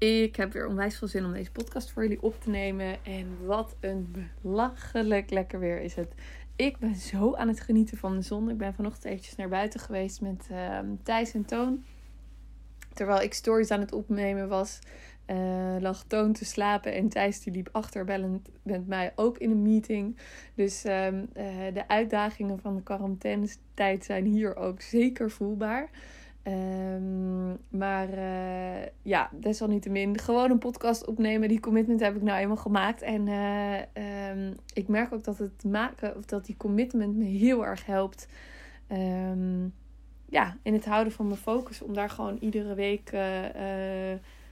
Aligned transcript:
Ik 0.00 0.36
heb 0.36 0.52
weer 0.52 0.66
onwijs 0.66 0.98
veel 0.98 1.08
zin 1.08 1.24
om 1.24 1.32
deze 1.32 1.50
podcast 1.50 1.90
voor 1.90 2.02
jullie 2.02 2.22
op 2.22 2.40
te 2.40 2.50
nemen. 2.50 3.04
En 3.04 3.46
wat 3.46 3.76
een 3.80 4.14
belachelijk 4.40 5.30
lekker 5.30 5.58
weer 5.58 5.80
is 5.80 5.94
het. 5.94 6.14
Ik 6.56 6.78
ben 6.78 6.94
zo 6.94 7.34
aan 7.34 7.48
het 7.48 7.60
genieten 7.60 7.98
van 7.98 8.16
de 8.16 8.22
zon. 8.22 8.50
Ik 8.50 8.58
ben 8.58 8.74
vanochtend 8.74 9.04
eventjes 9.04 9.36
naar 9.36 9.48
buiten 9.48 9.80
geweest 9.80 10.20
met 10.20 10.48
uh, 10.50 10.78
Thijs 11.02 11.34
en 11.34 11.44
Toon. 11.44 11.84
Terwijl 12.94 13.20
ik 13.20 13.34
stories 13.34 13.70
aan 13.70 13.80
het 13.80 13.92
opnemen 13.92 14.48
was, 14.48 14.78
uh, 15.26 15.76
lag 15.80 16.04
Toon 16.04 16.32
te 16.32 16.44
slapen. 16.44 16.94
En 16.94 17.08
Thijs 17.08 17.40
die 17.42 17.52
liep 17.52 17.68
achterbellend 17.72 18.48
met 18.62 18.86
mij 18.86 19.12
ook 19.14 19.38
in 19.38 19.50
een 19.50 19.62
meeting. 19.62 20.18
Dus 20.54 20.84
uh, 20.84 21.08
de 21.74 21.88
uitdagingen 21.88 22.58
van 22.58 22.76
de 22.76 22.82
quarantainetijd 22.82 24.04
zijn 24.04 24.24
hier 24.24 24.56
ook 24.56 24.80
zeker 24.80 25.30
voelbaar. 25.30 25.90
Um, 26.46 27.58
maar 27.68 28.08
uh, 28.08 28.86
ja, 29.02 29.30
desalniettemin 29.32 30.18
gewoon 30.18 30.50
een 30.50 30.58
podcast 30.58 31.06
opnemen. 31.06 31.48
Die 31.48 31.60
commitment 31.60 32.00
heb 32.00 32.16
ik 32.16 32.22
nou 32.22 32.38
eenmaal 32.38 32.56
gemaakt. 32.56 33.02
En 33.02 33.26
uh, 33.26 33.78
um, 34.30 34.54
ik 34.72 34.88
merk 34.88 35.12
ook 35.12 35.24
dat 35.24 35.38
het 35.38 35.64
maken, 35.64 36.16
of 36.16 36.24
dat 36.24 36.44
die 36.44 36.56
commitment 36.56 37.16
me 37.16 37.24
heel 37.24 37.66
erg 37.66 37.86
helpt. 37.86 38.28
Um, 38.92 39.74
ja, 40.26 40.56
in 40.62 40.72
het 40.72 40.84
houden 40.84 41.12
van 41.12 41.26
mijn 41.26 41.38
focus. 41.38 41.82
Om 41.82 41.94
daar 41.94 42.10
gewoon 42.10 42.36
iedere 42.40 42.74
week 42.74 43.12
uh, 43.12 43.20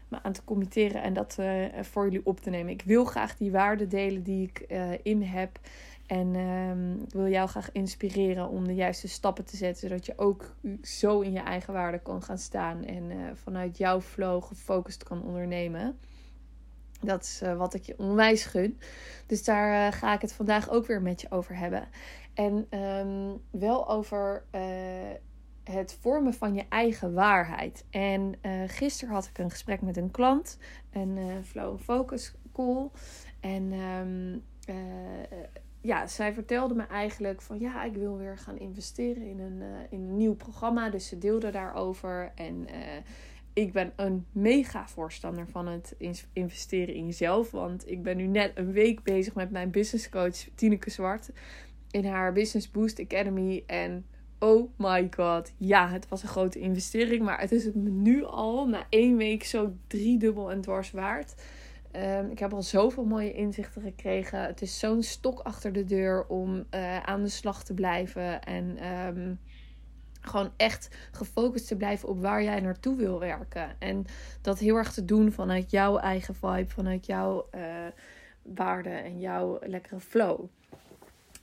me 0.09 0.23
aan 0.23 0.33
te 0.33 0.45
committeren 0.45 1.03
en 1.03 1.13
dat 1.13 1.39
voor 1.81 2.05
jullie 2.05 2.27
op 2.27 2.41
te 2.41 2.51
nemen. 2.51 2.73
Ik 2.73 2.83
wil 2.83 3.05
graag 3.05 3.37
die 3.37 3.51
waarden 3.51 3.89
delen 3.89 4.23
die 4.23 4.47
ik 4.47 4.61
in 5.03 5.23
heb. 5.23 5.59
En 6.09 6.35
um, 6.37 7.03
ik 7.03 7.13
wil 7.13 7.29
jou 7.29 7.49
graag 7.49 7.73
inspireren 7.73 8.49
om 8.49 8.67
de 8.67 8.75
juiste 8.75 9.09
stappen 9.09 9.45
te 9.45 9.57
zetten, 9.57 9.89
zodat 9.89 10.07
je 10.07 10.13
ook 10.17 10.55
zo 10.83 11.21
in 11.21 11.33
je 11.33 11.41
eigen 11.41 11.73
waarde 11.73 11.99
kan 11.99 12.23
gaan 12.23 12.39
staan 12.39 12.85
en 12.85 13.11
uh, 13.11 13.31
vanuit 13.35 13.79
jouw 13.79 14.01
flow 14.01 14.43
gefocust 14.43 15.03
kan 15.03 15.23
ondernemen. 15.23 15.99
Dat 17.01 17.23
is 17.23 17.43
uh, 17.43 17.57
wat 17.57 17.75
ik 17.75 17.83
je 17.83 17.99
onwijs 17.99 18.45
gun. 18.45 18.79
Dus 19.27 19.45
daar 19.45 19.87
uh, 19.87 19.99
ga 19.99 20.15
ik 20.15 20.21
het 20.21 20.33
vandaag 20.33 20.71
ook 20.71 20.87
weer 20.87 21.03
met 21.03 21.21
je 21.21 21.31
over 21.31 21.57
hebben. 21.57 21.89
En 22.35 22.81
um, 22.81 23.41
wel 23.51 23.89
over 23.89 24.45
het 25.65 25.99
vormen 26.01 26.35
van 26.35 26.55
je 26.55 26.65
eigen 26.69 27.15
waarheid. 27.15 27.85
En 27.91 28.35
gisteren 28.67 29.15
had 29.15 29.27
ik 29.27 29.39
een 29.39 29.51
gesprek 29.51 29.83
met 29.83 29.97
een 29.97 30.11
klant, 30.11 30.59
een 30.93 31.45
Flow 31.45 31.79
Focus 31.79 32.35
call. 32.53 32.91
En 33.41 33.73
um, 33.73 34.45
ja, 35.89 36.07
zij 36.07 36.33
vertelde 36.33 36.75
me 36.75 36.87
eigenlijk 36.87 37.43
van 37.43 37.59
ja, 37.59 37.85
ik 37.85 37.95
wil 37.95 38.17
weer 38.17 38.39
gaan 38.39 38.59
investeren 38.59 39.23
in 39.23 39.41
een, 39.41 39.61
uh, 39.61 39.67
in 39.91 40.01
een 40.01 40.17
nieuw 40.17 40.35
programma. 40.35 40.91
Dus 40.91 41.09
ze 41.09 41.19
deelde 41.19 41.51
daarover. 41.51 42.33
En 42.35 42.55
uh, 42.55 42.77
ik 43.53 43.73
ben 43.73 43.93
een 43.97 44.27
mega 44.33 44.89
voorstander 44.89 45.49
van 45.49 45.67
het 45.67 45.97
investeren 46.33 46.95
in 46.95 47.07
jezelf. 47.07 47.51
Want 47.51 47.91
ik 47.91 48.03
ben 48.03 48.17
nu 48.17 48.27
net 48.27 48.53
een 48.55 48.73
week 48.73 49.03
bezig 49.03 49.35
met 49.35 49.51
mijn 49.51 49.71
business 49.71 50.09
coach 50.09 50.37
Tineke 50.55 50.91
Zwart. 50.91 51.31
In 51.91 52.05
haar 52.05 52.33
Business 52.33 52.71
Boost 52.71 53.01
Academy. 53.01 53.63
En 53.67 54.07
oh 54.39 54.71
my 54.77 55.09
god, 55.17 55.53
ja, 55.57 55.89
het 55.89 56.09
was 56.09 56.23
een 56.23 56.29
grote 56.29 56.59
investering. 56.59 57.23
Maar 57.23 57.41
het 57.41 57.53
is 57.53 57.65
het 57.65 57.75
nu 57.75 58.25
al 58.25 58.67
na 58.67 58.87
één 58.89 59.17
week 59.17 59.45
zo 59.45 59.73
driedubbel 59.87 60.51
en 60.51 60.61
dwars 60.61 60.91
waard. 60.91 61.35
Um, 61.93 62.31
ik 62.31 62.39
heb 62.39 62.53
al 62.53 62.63
zoveel 62.63 63.05
mooie 63.05 63.33
inzichten 63.33 63.83
gekregen. 63.83 64.43
Het 64.43 64.63
is 64.63 64.79
zo'n 64.79 65.03
stok 65.03 65.41
achter 65.41 65.73
de 65.73 65.85
deur 65.85 66.27
om 66.27 66.67
uh, 66.75 66.99
aan 66.99 67.23
de 67.23 67.29
slag 67.29 67.65
te 67.65 67.75
blijven. 67.75 68.43
En 68.43 68.93
um, 68.93 69.41
gewoon 70.21 70.53
echt 70.57 70.97
gefocust 71.13 71.69
te 71.69 71.77
blijven 71.77 72.09
op 72.09 72.21
waar 72.21 72.43
jij 72.43 72.61
naartoe 72.61 72.97
wil 72.97 73.19
werken. 73.19 73.77
En 73.79 74.05
dat 74.43 74.59
heel 74.59 74.77
erg 74.77 74.93
te 74.93 75.05
doen 75.05 75.33
vanuit 75.33 75.71
jouw 75.71 75.99
eigen 75.99 76.35
vibe, 76.35 76.69
vanuit 76.69 77.07
jouw 77.07 77.49
uh, 77.55 77.63
waarde 78.43 78.91
en 78.91 79.21
jouw 79.21 79.59
lekkere 79.61 80.01
flow. 80.01 80.45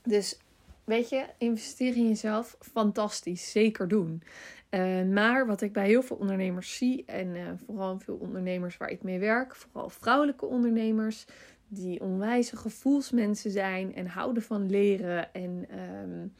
Dus 0.02 0.38
weet 0.84 1.08
je, 1.08 1.26
investeren 1.38 1.96
in 1.96 2.08
jezelf, 2.08 2.56
fantastisch. 2.60 3.50
Zeker 3.50 3.88
doen. 3.88 4.22
Uh, 4.70 5.02
maar 5.02 5.46
wat 5.46 5.60
ik 5.60 5.72
bij 5.72 5.86
heel 5.86 6.02
veel 6.02 6.16
ondernemers 6.16 6.76
zie, 6.76 7.04
en 7.04 7.34
uh, 7.34 7.42
vooral 7.66 7.98
veel 7.98 8.16
ondernemers 8.16 8.76
waar 8.76 8.90
ik 8.90 9.02
mee 9.02 9.18
werk, 9.18 9.56
vooral 9.56 9.88
vrouwelijke 9.88 10.46
ondernemers, 10.46 11.26
die 11.68 12.00
onwijze 12.00 12.56
gevoelsmensen 12.56 13.50
zijn 13.50 13.94
en 13.94 14.06
houden 14.06 14.42
van 14.42 14.70
leren. 14.70 15.32
En, 15.32 15.66
um, 16.02 16.32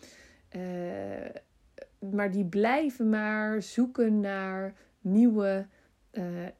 uh, 0.56 2.10
maar 2.12 2.31
die 2.31 2.44
blijven 2.44 3.09
maar 3.09 3.62
zoeken 3.62 4.20
naar 4.20 4.75
nieuwe 5.00 5.66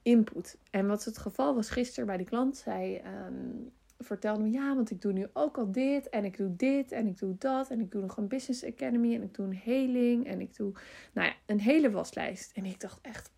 input. 0.03 0.59
En 0.71 0.87
wat 0.87 1.05
het 1.05 1.19
geval 1.19 1.55
was 1.55 1.71
gisteren 1.71 2.07
bij 2.07 2.17
die 2.17 2.27
klant, 2.27 2.57
zij 2.57 3.03
um, 3.27 3.73
vertelde 3.99 4.43
me, 4.43 4.51
ja, 4.51 4.75
want 4.75 4.91
ik 4.91 5.01
doe 5.01 5.13
nu 5.13 5.27
ook 5.33 5.59
al 5.59 5.73
dit 5.73 6.09
en 6.09 6.25
ik 6.25 6.37
doe 6.37 6.57
dit 6.57 6.93
en 6.93 7.07
ik 7.07 7.19
doe 7.19 7.35
dat 7.39 7.71
en 7.71 7.81
ik 7.81 7.91
doe 7.91 8.01
nog 8.01 8.17
een 8.17 8.29
business 8.29 8.65
academy 8.65 9.15
en 9.15 9.23
ik 9.23 9.35
doe 9.35 9.47
een 9.47 9.57
heling 9.57 10.27
en 10.27 10.41
ik 10.41 10.57
doe, 10.57 10.73
nou 11.13 11.29
ja, 11.29 11.35
een 11.47 11.61
hele 11.61 11.91
waslijst. 11.91 12.53
En 12.53 12.65
ik 12.65 12.81
dacht 12.81 12.99
echt, 13.03 13.31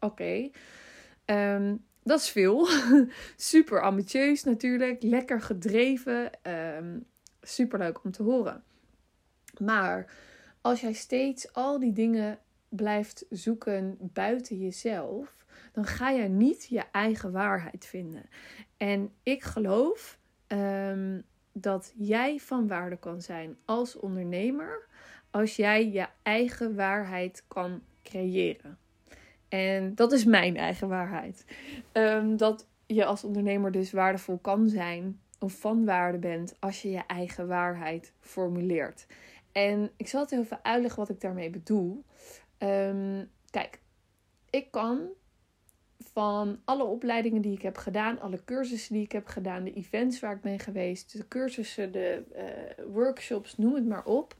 oké, 0.00 0.50
um, 1.26 1.84
dat 2.02 2.20
is 2.20 2.30
veel. 2.30 2.68
super 3.36 3.82
ambitieus 3.82 4.44
natuurlijk, 4.44 5.02
lekker 5.02 5.40
gedreven, 5.40 6.30
um, 6.76 7.06
super 7.42 7.78
leuk 7.78 8.04
om 8.04 8.10
te 8.10 8.22
horen. 8.22 8.64
Maar 9.58 10.12
als 10.60 10.80
jij 10.80 10.92
steeds 10.92 11.52
al 11.52 11.78
die 11.78 11.92
dingen 11.92 12.38
blijft 12.68 13.24
zoeken 13.30 13.96
buiten 14.00 14.58
jezelf, 14.58 15.39
dan 15.72 15.84
ga 15.84 16.10
je 16.10 16.28
niet 16.28 16.66
je 16.66 16.82
eigen 16.92 17.32
waarheid 17.32 17.86
vinden. 17.86 18.22
En 18.76 19.12
ik 19.22 19.42
geloof 19.42 20.18
um, 20.48 21.22
dat 21.52 21.92
jij 21.96 22.38
van 22.38 22.68
waarde 22.68 22.96
kan 22.96 23.22
zijn 23.22 23.56
als 23.64 23.96
ondernemer 23.96 24.88
als 25.30 25.56
jij 25.56 25.90
je 25.90 26.06
eigen 26.22 26.74
waarheid 26.74 27.44
kan 27.48 27.82
creëren. 28.02 28.78
En 29.48 29.94
dat 29.94 30.12
is 30.12 30.24
mijn 30.24 30.56
eigen 30.56 30.88
waarheid. 30.88 31.44
Um, 31.92 32.36
dat 32.36 32.66
je 32.86 33.04
als 33.04 33.24
ondernemer 33.24 33.72
dus 33.72 33.92
waardevol 33.92 34.38
kan 34.38 34.68
zijn 34.68 35.20
of 35.38 35.52
van 35.52 35.84
waarde 35.84 36.18
bent 36.18 36.56
als 36.58 36.82
je 36.82 36.90
je 36.90 37.02
eigen 37.06 37.46
waarheid 37.46 38.12
formuleert. 38.20 39.06
En 39.52 39.90
ik 39.96 40.08
zal 40.08 40.20
het 40.20 40.30
heel 40.30 40.40
even 40.40 40.64
uitleggen 40.64 41.00
wat 41.00 41.08
ik 41.08 41.20
daarmee 41.20 41.50
bedoel. 41.50 42.04
Um, 42.58 43.30
kijk, 43.50 43.80
ik 44.50 44.70
kan 44.70 45.08
van 46.12 46.60
alle 46.64 46.84
opleidingen 46.84 47.42
die 47.42 47.52
ik 47.52 47.62
heb 47.62 47.76
gedaan, 47.76 48.20
alle 48.20 48.44
cursussen 48.44 48.94
die 48.94 49.04
ik 49.04 49.12
heb 49.12 49.26
gedaan, 49.26 49.64
de 49.64 49.72
events 49.72 50.20
waar 50.20 50.34
ik 50.34 50.40
ben 50.40 50.58
geweest, 50.58 51.16
de 51.16 51.28
cursussen, 51.28 51.92
de 51.92 52.22
uh, 52.34 52.84
workshops, 52.86 53.56
noem 53.56 53.74
het 53.74 53.86
maar 53.86 54.04
op, 54.04 54.36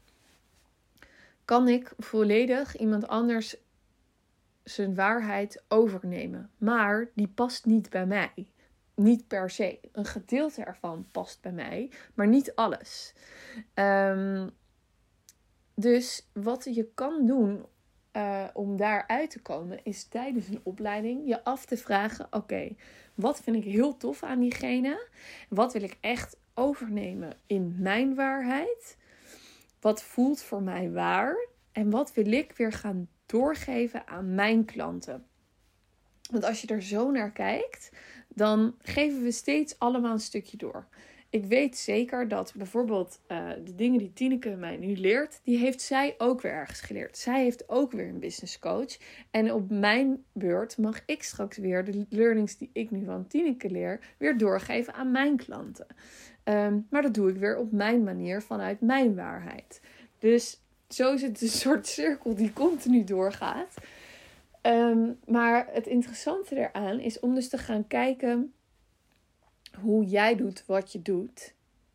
kan 1.45 1.67
ik 1.67 1.93
volledig 1.97 2.77
iemand 2.77 3.07
anders 3.07 3.57
zijn 4.63 4.95
waarheid 4.95 5.63
overnemen. 5.67 6.51
Maar 6.57 7.09
die 7.15 7.27
past 7.27 7.65
niet 7.65 7.89
bij 7.89 8.05
mij. 8.05 8.47
Niet 8.95 9.27
per 9.27 9.49
se. 9.49 9.79
Een 9.91 10.05
gedeelte 10.05 10.63
ervan 10.63 11.07
past 11.11 11.41
bij 11.41 11.51
mij, 11.51 11.91
maar 12.13 12.27
niet 12.27 12.55
alles. 12.55 13.13
Um, 13.73 14.51
dus 15.75 16.29
wat 16.33 16.63
je 16.63 16.89
kan 16.93 17.25
doen 17.25 17.65
uh, 18.13 18.43
om 18.53 18.77
daaruit 18.77 19.29
te 19.29 19.41
komen, 19.41 19.79
is 19.83 20.03
tijdens 20.03 20.47
een 20.47 20.61
opleiding 20.63 21.27
je 21.27 21.43
af 21.43 21.65
te 21.65 21.77
vragen: 21.77 22.27
oké, 22.31 22.75
wat 23.15 23.41
vind 23.41 23.55
ik 23.55 23.63
heel 23.63 23.97
tof 23.97 24.23
aan 24.23 24.39
diegene? 24.39 25.07
Wat 25.49 25.73
wil 25.73 25.81
ik 25.81 25.97
echt 25.99 26.37
overnemen 26.53 27.33
in 27.45 27.75
mijn 27.79 28.15
waarheid? 28.15 28.97
Wat 29.79 30.03
voelt 30.03 30.41
voor 30.41 30.61
mij 30.61 30.91
waar? 30.91 31.47
En 31.71 31.89
wat 31.89 32.13
wil 32.13 32.31
ik 32.31 32.51
weer 32.51 32.71
gaan 32.71 33.09
doorgeven 33.25 34.07
aan 34.07 34.35
mijn 34.35 34.65
klanten? 34.65 35.25
Want 36.31 36.43
als 36.43 36.61
je 36.61 36.67
er 36.67 36.81
zo 36.81 37.11
naar 37.11 37.31
kijkt, 37.31 37.91
dan 38.27 38.75
geven 38.81 39.23
we 39.23 39.31
steeds 39.31 39.79
allemaal 39.79 40.11
een 40.11 40.19
stukje 40.19 40.57
door. 40.57 40.87
Ik 41.31 41.45
weet 41.45 41.77
zeker 41.77 42.27
dat 42.27 42.53
bijvoorbeeld 42.55 43.19
uh, 43.27 43.49
de 43.63 43.75
dingen 43.75 43.99
die 43.99 44.13
Tineke 44.13 44.49
mij 44.49 44.77
nu 44.77 44.95
leert, 44.95 45.39
die 45.43 45.57
heeft 45.57 45.81
zij 45.81 46.15
ook 46.17 46.41
weer 46.41 46.51
ergens 46.51 46.81
geleerd. 46.81 47.17
Zij 47.17 47.43
heeft 47.43 47.69
ook 47.69 47.91
weer 47.91 48.07
een 48.07 48.19
business 48.19 48.59
coach. 48.59 48.97
En 49.29 49.53
op 49.53 49.69
mijn 49.69 50.23
beurt 50.31 50.77
mag 50.77 51.01
ik 51.05 51.23
straks 51.23 51.57
weer 51.57 51.85
de 51.85 52.05
learnings 52.09 52.57
die 52.57 52.69
ik 52.73 52.91
nu 52.91 53.05
van 53.05 53.27
Tineke 53.27 53.69
leer, 53.69 53.99
weer 54.17 54.37
doorgeven 54.37 54.93
aan 54.93 55.11
mijn 55.11 55.37
klanten. 55.37 55.87
Um, 56.43 56.87
maar 56.89 57.01
dat 57.01 57.13
doe 57.13 57.29
ik 57.29 57.37
weer 57.37 57.57
op 57.57 57.71
mijn 57.71 58.03
manier 58.03 58.41
vanuit 58.41 58.81
mijn 58.81 59.15
waarheid. 59.15 59.81
Dus 60.19 60.59
zo 60.89 61.13
is 61.13 61.21
het 61.21 61.41
een 61.41 61.47
soort 61.47 61.87
cirkel 61.87 62.35
die 62.35 62.53
continu 62.53 63.03
doorgaat. 63.03 63.73
Um, 64.61 65.19
maar 65.25 65.67
het 65.71 65.87
interessante 65.87 66.55
eraan 66.55 66.99
is 66.99 67.19
om 67.19 67.35
dus 67.35 67.49
te 67.49 67.57
gaan 67.57 67.87
kijken 67.87 68.53
hoe 69.79 70.05
jij 70.05 70.35
doet 70.35 70.63
wat 70.65 70.91
je 70.91 71.01
doet. 71.01 71.53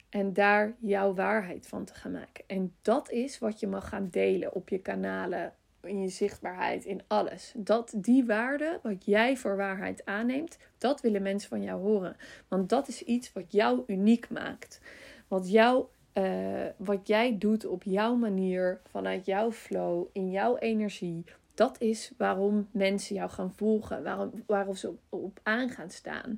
En 0.09 0.33
daar 0.33 0.75
jouw 0.79 1.15
waarheid 1.15 1.67
van 1.67 1.85
te 1.85 1.95
gaan 1.95 2.13
maken. 2.13 2.45
En 2.47 2.75
dat 2.83 3.11
is 3.11 3.39
wat 3.39 3.61
je 3.61 3.67
mag 3.67 3.89
gaan 3.89 4.09
delen 4.11 4.55
op 4.55 4.69
je 4.69 4.79
kanalen, 4.79 5.53
in 5.81 6.03
je 6.03 6.09
zichtbaarheid, 6.09 6.85
in 6.85 7.01
alles. 7.07 7.53
Dat 7.57 7.93
die 7.97 8.25
waarde, 8.25 8.81
wat 8.83 9.05
jij 9.05 9.37
voor 9.37 9.57
waarheid 9.57 10.05
aanneemt, 10.05 10.59
dat 10.79 11.01
willen 11.01 11.23
mensen 11.23 11.49
van 11.49 11.63
jou 11.63 11.81
horen. 11.81 12.17
Want 12.49 12.69
dat 12.69 12.89
is 12.89 13.03
iets 13.03 13.33
wat 13.33 13.53
jou 13.53 13.83
uniek 13.87 14.31
maakt. 14.31 14.81
Wat, 15.29 15.51
jou, 15.51 15.85
uh, 16.15 16.67
wat 16.77 17.07
jij 17.07 17.39
doet 17.39 17.67
op 17.67 17.83
jouw 17.83 18.15
manier, 18.15 18.81
vanuit 18.91 19.27
jouw 19.27 19.53
flow, 19.53 20.07
in 20.13 20.31
jouw 20.31 20.57
energie. 20.57 21.25
Dat 21.55 21.81
is 21.81 22.13
waarom 22.17 22.69
mensen 22.71 23.15
jou 23.15 23.31
gaan 23.31 23.53
volgen, 23.53 24.03
waarom, 24.03 24.31
waarom 24.47 24.75
ze 24.75 24.89
op, 24.89 24.99
op 25.09 25.41
aan 25.43 25.71
gaan 25.71 25.91
staan. 25.91 26.37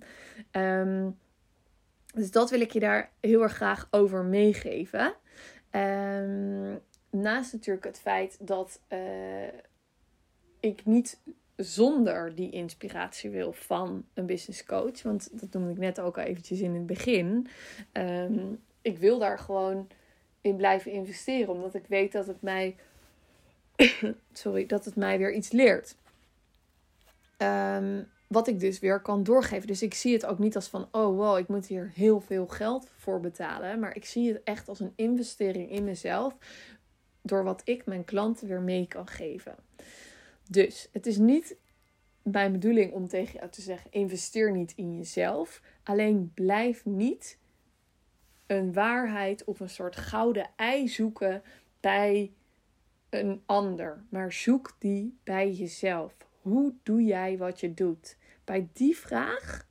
Um, 0.52 1.16
dus 2.18 2.30
dat 2.30 2.50
wil 2.50 2.60
ik 2.60 2.72
je 2.72 2.80
daar 2.80 3.10
heel 3.20 3.42
erg 3.42 3.52
graag 3.52 3.88
over 3.90 4.24
meegeven. 4.24 5.14
Um, 5.70 6.80
naast 7.10 7.52
natuurlijk 7.52 7.86
het 7.86 7.98
feit 7.98 8.36
dat 8.40 8.80
uh, 8.88 8.98
ik 10.60 10.84
niet 10.84 11.20
zonder 11.56 12.34
die 12.34 12.50
inspiratie 12.50 13.30
wil 13.30 13.52
van 13.52 14.04
een 14.14 14.26
business 14.26 14.64
coach. 14.64 15.02
Want 15.02 15.40
dat 15.40 15.52
noemde 15.52 15.70
ik 15.70 15.78
net 15.78 16.00
ook 16.00 16.18
al 16.18 16.24
eventjes 16.24 16.60
in 16.60 16.74
het 16.74 16.86
begin. 16.86 17.46
Um, 17.92 18.62
ik 18.82 18.98
wil 18.98 19.18
daar 19.18 19.38
gewoon 19.38 19.88
in 20.40 20.56
blijven 20.56 20.92
investeren. 20.92 21.54
Omdat 21.54 21.74
ik 21.74 21.86
weet 21.86 22.12
dat 22.12 22.26
het 22.26 22.42
mij. 22.42 22.76
sorry, 24.32 24.66
dat 24.66 24.84
het 24.84 24.96
mij 24.96 25.18
weer 25.18 25.32
iets 25.32 25.50
leert. 25.50 25.96
Um, 27.38 28.08
wat 28.28 28.48
ik 28.48 28.60
dus 28.60 28.78
weer 28.78 29.00
kan 29.00 29.22
doorgeven. 29.22 29.66
Dus 29.66 29.82
ik 29.82 29.94
zie 29.94 30.12
het 30.12 30.26
ook 30.26 30.38
niet 30.38 30.54
als 30.54 30.68
van, 30.68 30.88
oh 30.92 31.16
wow, 31.16 31.38
ik 31.38 31.48
moet 31.48 31.66
hier 31.66 31.92
heel 31.94 32.20
veel 32.20 32.46
geld 32.46 32.88
voor 32.96 33.20
betalen. 33.20 33.78
Maar 33.78 33.96
ik 33.96 34.04
zie 34.04 34.32
het 34.32 34.42
echt 34.44 34.68
als 34.68 34.80
een 34.80 34.92
investering 34.96 35.70
in 35.70 35.84
mezelf. 35.84 36.36
Door 37.22 37.44
wat 37.44 37.62
ik 37.64 37.86
mijn 37.86 38.04
klanten 38.04 38.48
weer 38.48 38.60
mee 38.60 38.86
kan 38.86 39.06
geven. 39.06 39.54
Dus 40.50 40.88
het 40.92 41.06
is 41.06 41.16
niet 41.16 41.56
mijn 42.22 42.52
bedoeling 42.52 42.92
om 42.92 43.08
tegen 43.08 43.38
jou 43.38 43.50
te 43.50 43.60
zeggen: 43.60 43.90
investeer 43.90 44.52
niet 44.52 44.72
in 44.76 44.96
jezelf. 44.96 45.62
Alleen 45.82 46.32
blijf 46.34 46.84
niet 46.84 47.38
een 48.46 48.72
waarheid 48.72 49.44
of 49.44 49.60
een 49.60 49.68
soort 49.68 49.96
gouden 49.96 50.50
ei 50.56 50.88
zoeken 50.88 51.42
bij 51.80 52.32
een 53.10 53.42
ander. 53.46 54.04
Maar 54.08 54.32
zoek 54.32 54.76
die 54.78 55.18
bij 55.24 55.52
jezelf. 55.52 56.16
Hoe 56.42 56.74
doe 56.82 57.04
jij 57.04 57.38
wat 57.38 57.60
je 57.60 57.74
doet? 57.74 58.16
Bij 58.48 58.68
die 58.72 58.96
vraag 58.96 59.66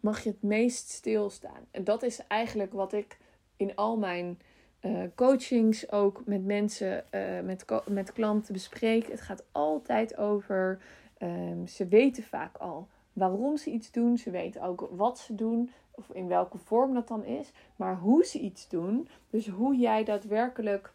mag 0.00 0.20
je 0.20 0.30
het 0.30 0.42
meest 0.42 0.88
stilstaan. 0.88 1.66
En 1.70 1.84
dat 1.84 2.02
is 2.02 2.26
eigenlijk 2.26 2.72
wat 2.72 2.92
ik 2.92 3.18
in 3.56 3.76
al 3.76 3.96
mijn 3.98 4.40
uh, 4.80 5.02
coachings 5.14 5.92
ook 5.92 6.22
met 6.24 6.44
mensen, 6.44 7.04
uh, 7.10 7.40
met, 7.40 7.64
met 7.88 8.12
klanten 8.12 8.52
bespreek. 8.52 9.06
Het 9.06 9.20
gaat 9.20 9.44
altijd 9.52 10.16
over, 10.16 10.82
um, 11.18 11.66
ze 11.66 11.86
weten 11.86 12.22
vaak 12.22 12.56
al 12.56 12.88
waarom 13.12 13.56
ze 13.56 13.70
iets 13.70 13.90
doen. 13.90 14.18
Ze 14.18 14.30
weten 14.30 14.62
ook 14.62 14.88
wat 14.90 15.18
ze 15.18 15.34
doen, 15.34 15.70
of 15.90 16.10
in 16.10 16.28
welke 16.28 16.58
vorm 16.58 16.94
dat 16.94 17.08
dan 17.08 17.24
is. 17.24 17.52
Maar 17.76 17.96
hoe 17.96 18.24
ze 18.24 18.38
iets 18.38 18.68
doen, 18.68 19.08
dus 19.30 19.48
hoe 19.48 19.76
jij 19.76 20.04
daadwerkelijk 20.04 20.92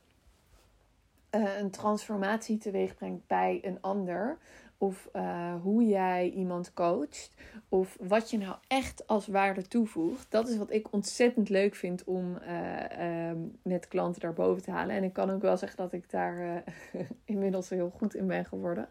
uh, 1.31 1.57
een 1.57 1.71
transformatie 1.71 2.57
teweeg 2.57 2.95
brengt 2.95 3.27
bij 3.27 3.59
een 3.63 3.77
ander 3.81 4.37
of 4.85 5.09
uh, 5.13 5.53
hoe 5.61 5.85
jij 5.85 6.29
iemand 6.29 6.73
coacht, 6.73 7.35
of 7.69 7.97
wat 7.99 8.29
je 8.29 8.37
nou 8.37 8.55
echt 8.67 9.07
als 9.07 9.27
waarde 9.27 9.67
toevoegt. 9.67 10.31
Dat 10.31 10.47
is 10.47 10.57
wat 10.57 10.71
ik 10.71 10.93
ontzettend 10.93 11.49
leuk 11.49 11.75
vind 11.75 12.03
om 12.03 12.37
uh, 12.47 13.31
met 13.61 13.87
klanten 13.87 14.21
daarboven 14.21 14.63
te 14.63 14.71
halen. 14.71 14.95
En 14.95 15.03
ik 15.03 15.13
kan 15.13 15.29
ook 15.29 15.41
wel 15.41 15.57
zeggen 15.57 15.77
dat 15.77 15.93
ik 15.93 16.09
daar 16.09 16.63
eh, 16.93 17.01
inmiddels 17.25 17.69
heel 17.69 17.89
goed 17.89 18.15
in 18.15 18.27
ben 18.27 18.45
geworden. 18.45 18.87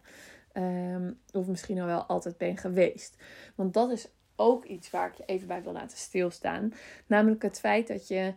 Um, 0.53 1.19
of 1.33 1.47
misschien 1.47 1.81
al 1.81 1.87
wel 1.87 2.03
altijd 2.03 2.37
ben 2.37 2.57
geweest. 2.57 3.17
Want 3.55 3.75
dat 3.75 3.91
is 3.91 4.09
ook 4.37 4.65
iets 4.65 4.91
waar 4.91 5.09
ik 5.09 5.15
je 5.15 5.25
even 5.25 5.49
bij 5.49 5.63
wil 5.63 5.73
laten 5.73 5.99
stilstaan. 5.99 6.73
Namelijk 7.07 7.43
het 7.43 7.61
feit 7.61 7.89
dat 7.89 8.09
je 8.09 8.35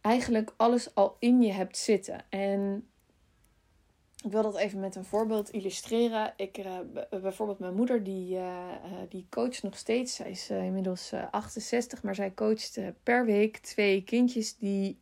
eigenlijk 0.00 0.54
alles 0.56 0.94
al 0.94 1.16
in 1.18 1.42
je 1.42 1.52
hebt 1.52 1.76
zitten. 1.76 2.24
En 2.28 2.86
ik 4.22 4.32
wil 4.32 4.42
dat 4.42 4.56
even 4.56 4.80
met 4.80 4.96
een 4.96 5.04
voorbeeld 5.04 5.50
illustreren. 5.50 6.32
Ik, 6.36 6.58
uh, 6.58 6.78
bijvoorbeeld 7.20 7.58
mijn 7.58 7.74
moeder, 7.74 8.04
die, 8.04 8.34
uh, 8.34 8.66
die 9.08 9.26
coacht 9.30 9.62
nog 9.62 9.76
steeds. 9.76 10.14
Zij 10.14 10.30
is 10.30 10.50
inmiddels 10.50 11.12
68, 11.30 12.02
maar 12.02 12.14
zij 12.14 12.34
coacht 12.34 12.78
per 13.02 13.24
week 13.24 13.56
twee 13.56 14.02
kindjes 14.04 14.56
die 14.56 14.98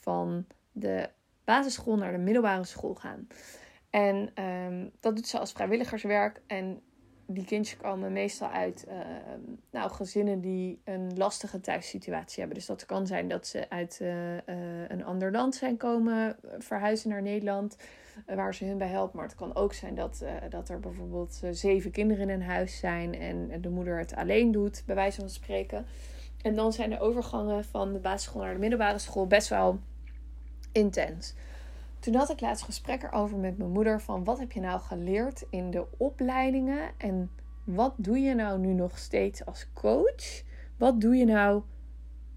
van 0.00 0.46
de 0.72 1.08
basisschool 1.44 1.96
naar 1.96 2.12
de 2.12 2.18
middelbare 2.18 2.64
school 2.64 2.94
gaan. 2.94 3.26
En 3.90 4.42
um, 4.44 4.90
dat 5.00 5.16
doet 5.16 5.26
ze 5.26 5.38
als 5.38 5.52
vrijwilligerswerk. 5.52 6.40
En 6.46 6.80
die 7.26 7.44
kindjes 7.44 7.76
komen 7.76 8.12
meestal 8.12 8.48
uit 8.48 8.84
uh, 8.88 8.98
nou, 9.70 9.90
gezinnen 9.90 10.40
die 10.40 10.80
een 10.84 11.16
lastige 11.16 11.60
thuissituatie 11.60 12.38
hebben. 12.38 12.58
Dus 12.58 12.66
dat 12.66 12.86
kan 12.86 13.06
zijn 13.06 13.28
dat 13.28 13.46
ze 13.46 13.70
uit 13.70 14.00
een 14.88 15.04
ander 15.04 15.30
land 15.32 15.54
zijn 15.54 15.76
komen, 15.76 16.36
verhuizen 16.58 17.10
naar 17.10 17.22
Nederland, 17.22 17.76
waar 18.26 18.54
ze 18.54 18.64
hun 18.64 18.78
bij 18.78 18.88
helpen. 18.88 19.16
Maar 19.16 19.26
het 19.26 19.36
kan 19.36 19.54
ook 19.54 19.72
zijn 19.72 19.94
dat, 19.94 20.24
dat 20.48 20.68
er 20.68 20.80
bijvoorbeeld 20.80 21.40
zeven 21.50 21.90
kinderen 21.90 22.28
in 22.28 22.40
een 22.40 22.46
huis 22.46 22.78
zijn 22.78 23.14
en 23.14 23.60
de 23.60 23.68
moeder 23.70 23.98
het 23.98 24.14
alleen 24.14 24.52
doet, 24.52 24.82
bij 24.86 24.94
wijze 24.94 25.20
van 25.20 25.30
spreken. 25.30 25.86
En 26.42 26.54
dan 26.54 26.72
zijn 26.72 26.90
de 26.90 27.00
overgangen 27.00 27.64
van 27.64 27.92
de 27.92 27.98
basisschool 27.98 28.42
naar 28.42 28.52
de 28.52 28.58
middelbare 28.58 28.98
school 28.98 29.26
best 29.26 29.48
wel 29.48 29.78
intens. 30.72 31.34
Toen 31.98 32.14
had 32.14 32.30
ik 32.30 32.40
laatst 32.40 32.64
gesprek 32.64 33.02
erover 33.02 33.38
met 33.38 33.58
mijn 33.58 33.70
moeder 33.70 34.00
van 34.00 34.24
wat 34.24 34.38
heb 34.38 34.52
je 34.52 34.60
nou 34.60 34.80
geleerd 34.80 35.44
in 35.50 35.70
de 35.70 35.86
opleidingen 35.96 36.90
en 36.96 37.30
wat 37.64 37.94
doe 37.96 38.18
je 38.18 38.34
nou 38.34 38.58
nu 38.58 38.72
nog 38.72 38.98
steeds 38.98 39.44
als 39.44 39.66
coach? 39.72 40.42
Wat 40.76 41.00
doe 41.00 41.16
je 41.16 41.24
nou 41.24 41.62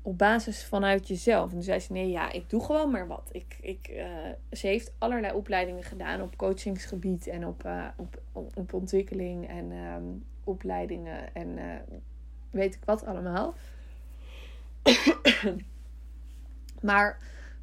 op 0.02 0.18
basis 0.18 0.66
vanuit 0.66 1.08
jezelf? 1.08 1.46
En 1.46 1.52
toen 1.52 1.64
zei 1.64 1.80
ze 1.80 1.92
nee, 1.92 2.10
ja, 2.10 2.32
ik 2.32 2.50
doe 2.50 2.64
gewoon 2.64 2.92
maar 2.92 3.08
wat. 3.08 3.30
Ik, 3.32 3.58
ik, 3.62 3.90
uh, 3.90 4.06
ze 4.52 4.68
heeft 4.68 4.94
allerlei 4.98 5.34
opleidingen 5.34 5.84
gedaan 5.84 6.22
op 6.22 6.38
coachingsgebied 6.38 7.28
en 7.28 7.48
op, 7.48 7.66
uh, 7.66 7.88
op, 7.98 8.22
op, 8.56 8.74
ontwikkeling 8.74 9.48
en 9.48 9.72
um, 9.72 10.26
opleidingen 10.44 11.34
en 11.36 11.48
uh, 11.58 11.76
weet 12.50 12.76
ik 12.76 12.82
wat 12.86 13.06
allemaal. 13.06 13.54
maar 16.82 17.18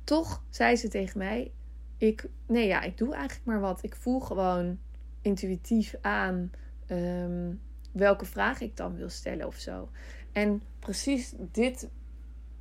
toch 0.04 0.42
zei 0.50 0.76
ze 0.76 0.88
tegen 0.88 1.18
mij: 1.18 1.52
ik, 1.98 2.28
nee, 2.46 2.66
ja, 2.66 2.82
ik 2.82 2.98
doe 2.98 3.14
eigenlijk 3.14 3.46
maar 3.46 3.60
wat. 3.60 3.82
Ik 3.82 3.94
voel 3.94 4.20
gewoon 4.20 4.78
intuïtief 5.22 5.94
aan 6.00 6.50
um, 6.88 7.60
welke 7.92 8.24
vraag 8.24 8.60
ik 8.60 8.76
dan 8.76 8.96
wil 8.96 9.08
stellen 9.08 9.46
of 9.46 9.56
zo. 9.56 9.88
En 10.32 10.62
precies 10.78 11.34
dit 11.36 11.88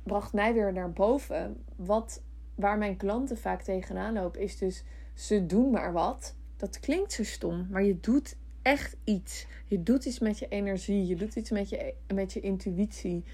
bracht 0.08 0.32
mij 0.32 0.54
weer 0.54 0.72
naar 0.72 0.92
boven. 0.92 1.64
Wat, 1.76 2.22
waar 2.54 2.78
mijn 2.78 2.96
klanten 2.96 3.38
vaak 3.38 3.62
tegenaan 3.62 4.14
lopen, 4.14 4.40
is 4.40 4.58
dus 4.58 4.84
ze 5.14 5.46
doen 5.46 5.70
maar 5.70 5.92
wat. 5.92 6.34
Dat 6.56 6.80
klinkt 6.80 7.12
zo 7.12 7.24
stom, 7.24 7.66
maar 7.70 7.82
je 7.82 8.00
doet 8.00 8.36
echt 8.62 8.96
iets. 9.04 9.46
Je 9.66 9.82
doet 9.82 10.04
iets 10.04 10.18
met 10.18 10.38
je 10.38 10.48
energie, 10.48 11.06
je 11.06 11.16
doet 11.16 11.36
iets 11.36 11.50
met 11.50 11.68
je, 11.68 11.94
met 12.14 12.32
je 12.32 12.40
intuïtie. 12.40 13.24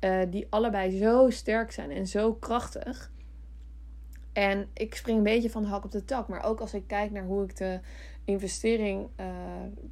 Uh, 0.00 0.22
die 0.30 0.46
allebei 0.50 0.98
zo 0.98 1.30
sterk 1.30 1.72
zijn 1.72 1.90
en 1.90 2.06
zo 2.06 2.34
krachtig. 2.34 3.12
En 4.32 4.68
ik 4.74 4.94
spring 4.94 5.18
een 5.18 5.24
beetje 5.24 5.50
van 5.50 5.62
de 5.62 5.68
hak 5.68 5.84
op 5.84 5.90
de 5.90 6.04
tak. 6.04 6.28
Maar 6.28 6.44
ook 6.44 6.60
als 6.60 6.74
ik 6.74 6.86
kijk 6.86 7.10
naar 7.10 7.24
hoe 7.24 7.44
ik 7.44 7.56
de 7.56 7.80
investering 8.24 9.08
uh, 9.20 9.26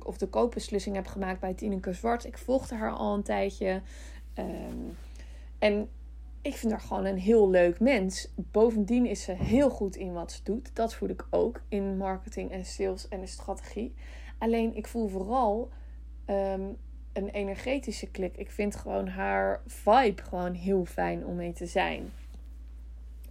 of 0.02 0.18
de 0.18 0.26
koopbeslissing 0.26 0.96
heb 0.96 1.06
gemaakt 1.06 1.40
bij 1.40 1.54
Tineke 1.54 1.92
Zwart. 1.92 2.24
Ik 2.24 2.38
volgde 2.38 2.74
haar 2.74 2.92
al 2.92 3.14
een 3.14 3.22
tijdje. 3.22 3.82
Um, 4.38 4.96
en 5.58 5.88
ik 6.42 6.56
vind 6.56 6.72
haar 6.72 6.80
gewoon 6.80 7.04
een 7.04 7.18
heel 7.18 7.50
leuk 7.50 7.80
mens. 7.80 8.32
Bovendien 8.34 9.06
is 9.06 9.22
ze 9.22 9.32
heel 9.32 9.70
goed 9.70 9.96
in 9.96 10.12
wat 10.12 10.32
ze 10.32 10.40
doet. 10.42 10.70
Dat 10.76 10.94
voel 10.94 11.08
ik 11.08 11.26
ook 11.30 11.62
in 11.68 11.96
marketing 11.96 12.50
en 12.50 12.64
sales 12.64 13.08
en 13.08 13.20
de 13.20 13.26
strategie. 13.26 13.94
Alleen 14.38 14.76
ik 14.76 14.86
voel 14.86 15.08
vooral 15.08 15.70
um, 16.26 16.76
een 17.12 17.28
energetische 17.28 18.10
klik. 18.10 18.36
Ik 18.36 18.50
vind 18.50 18.76
gewoon 18.76 19.08
haar 19.08 19.60
vibe 19.66 20.22
gewoon 20.22 20.52
heel 20.52 20.84
fijn 20.84 21.26
om 21.26 21.36
mee 21.36 21.52
te 21.52 21.66
zijn. 21.66 22.12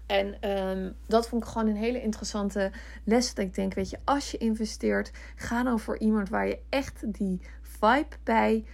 En 0.05 0.41
ehm, 0.41 0.91
dat 1.07 1.27
vond 1.27 1.43
ik 1.43 1.49
gewoon 1.49 1.67
een 1.67 1.75
hele 1.75 2.01
interessante 2.01 2.71
les. 3.03 3.33
Dat 3.33 3.45
ik 3.45 3.55
denk, 3.55 3.73
weet 3.73 3.89
je, 3.89 3.99
als 4.03 4.31
je 4.31 4.37
investeert, 4.37 5.11
ga 5.35 5.63
dan 5.63 5.79
voor 5.79 5.97
iemand 5.97 6.29
waar 6.29 6.47
je 6.47 6.59
echt 6.69 7.13
die 7.13 7.41
vibe 7.61 8.15
bij 8.23 8.65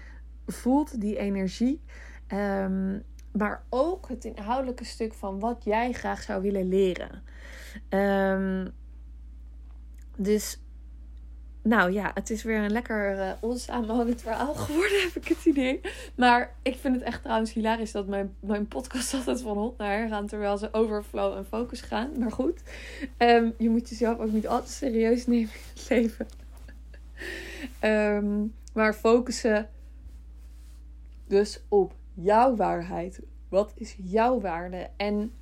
voelt, 0.48 1.02
die 1.02 1.18
energie. 1.18 1.82
Ehm, 2.28 3.00
maar 3.34 3.64
ook 3.70 4.10
het 4.10 4.26
inhoudelijke 4.26 4.86
stuk 4.86 5.14
van 5.14 5.40
wat 5.40 5.64
jij 5.64 5.92
graag 5.92 6.22
zou 6.22 6.42
willen 6.42 6.68
leren. 6.68 7.24
Um, 7.90 8.74
dus 10.18 10.58
nou 11.64 11.92
ja, 11.92 12.12
het 12.14 12.30
is 12.30 12.44
weer 12.44 12.58
een 12.58 12.72
lekker 12.72 13.18
uh, 13.18 13.32
onsamenhangend 13.40 14.22
verhaal 14.22 14.54
geworden, 14.54 15.02
heb 15.14 15.16
ik 15.16 15.28
het 15.28 15.46
idee. 15.46 15.82
Maar 16.16 16.56
ik 16.62 16.76
vind 16.76 16.96
het 16.96 17.04
echt 17.04 17.22
trouwens 17.22 17.54
hilarisch 17.54 17.92
dat 17.92 18.08
mijn, 18.08 18.36
mijn 18.40 18.68
podcast 18.68 19.14
altijd 19.16 19.42
van 19.42 19.58
hot 19.58 19.78
naar 19.78 19.98
her 19.98 20.08
gaan. 20.08 20.28
Terwijl 20.28 20.58
ze 20.58 20.70
over 20.72 21.04
flow 21.04 21.38
en 21.38 21.46
focus 21.46 21.82
gaan. 21.82 22.20
Maar 22.20 22.32
goed, 22.32 22.62
ehm, 23.18 23.50
je 23.58 23.70
moet 23.70 23.90
jezelf 23.90 24.20
ook 24.20 24.32
niet 24.32 24.48
altijd 24.48 24.72
serieus 24.72 25.26
nemen 25.28 25.50
in 25.54 25.60
het 25.74 25.90
leven. 25.90 26.28
um, 27.82 28.54
maar 28.74 28.94
focussen 28.94 29.70
dus 31.28 31.60
op 31.68 31.94
jouw 32.14 32.56
waarheid. 32.56 33.22
Wat 33.50 33.74
is 33.76 33.98
jouw 34.04 34.40
waarde? 34.40 34.90
En 34.98 35.34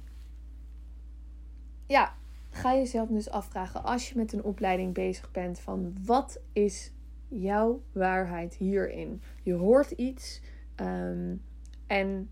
ja, 1.87 2.15
ga 2.49 2.73
jezelf 2.73 3.09
dus 3.09 3.29
afvragen 3.29 3.83
als 3.83 4.09
je 4.09 4.17
met 4.17 4.33
een 4.33 4.43
opleiding 4.43 4.93
bezig 4.93 5.31
bent 5.31 5.59
van 5.59 5.95
wat 6.05 6.41
is 6.53 6.91
jouw 7.27 7.81
waarheid 7.91 8.55
hierin? 8.55 9.21
Je 9.43 9.53
hoort 9.53 9.91
iets 9.91 10.41
um, 10.75 11.41
en 11.87 12.29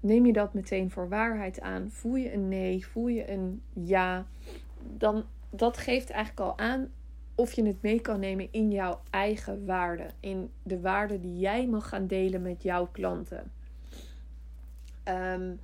neem 0.00 0.26
je 0.26 0.32
dat 0.32 0.54
meteen 0.54 0.90
voor 0.90 1.08
waarheid 1.08 1.60
aan? 1.60 1.90
Voel 1.90 2.14
je 2.16 2.32
een 2.32 2.48
nee? 2.48 2.86
Voel 2.86 3.08
je 3.08 3.30
een 3.30 3.62
ja? 3.72 4.26
Dan 4.96 5.24
dat 5.50 5.78
geeft 5.78 6.10
eigenlijk 6.10 6.40
al 6.40 6.58
aan 6.58 6.90
of 7.40 7.52
je 7.52 7.66
het 7.66 7.82
mee 7.82 8.00
kan 8.00 8.20
nemen 8.20 8.48
in 8.50 8.70
jouw 8.70 9.00
eigen 9.10 9.66
waarde, 9.66 10.06
in 10.20 10.50
de 10.62 10.80
waarde 10.80 11.20
die 11.20 11.38
jij 11.38 11.66
mag 11.66 11.88
gaan 11.88 12.06
delen 12.06 12.42
met 12.42 12.62
jouw 12.62 12.88
klanten. 12.92 13.52
Um, 15.04 15.60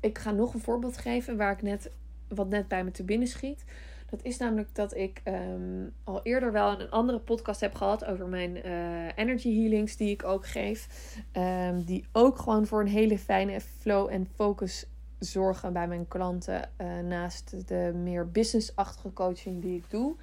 ik 0.00 0.18
ga 0.18 0.30
nog 0.30 0.54
een 0.54 0.60
voorbeeld 0.60 0.96
geven 0.96 1.36
waar 1.36 1.52
ik 1.52 1.62
net 1.62 1.90
wat 2.28 2.48
net 2.48 2.68
bij 2.68 2.84
me 2.84 2.90
te 2.90 3.04
binnen 3.04 3.28
schiet. 3.28 3.64
Dat 4.10 4.22
is 4.22 4.38
namelijk 4.38 4.74
dat 4.74 4.96
ik 4.96 5.22
um, 5.24 5.92
al 6.04 6.20
eerder 6.22 6.52
wel 6.52 6.80
een 6.80 6.90
andere 6.90 7.18
podcast 7.18 7.60
heb 7.60 7.74
gehad 7.74 8.04
over 8.04 8.26
mijn 8.26 8.66
uh, 8.66 9.08
energy 9.14 9.60
healings 9.60 9.96
die 9.96 10.10
ik 10.10 10.24
ook 10.24 10.46
geef. 10.46 10.88
Um, 11.32 11.84
die 11.84 12.04
ook 12.12 12.38
gewoon 12.38 12.66
voor 12.66 12.80
een 12.80 12.86
hele 12.86 13.18
fijne 13.18 13.60
flow 13.60 14.08
en 14.10 14.26
focus 14.34 14.86
zorgen 15.18 15.72
bij 15.72 15.88
mijn 15.88 16.08
klanten. 16.08 16.70
Uh, 16.80 16.98
naast 16.98 17.68
de 17.68 17.92
meer 17.94 18.30
business-achtige 18.30 19.12
coaching 19.12 19.62
die 19.62 19.76
ik 19.76 19.90
doe. 19.90 20.16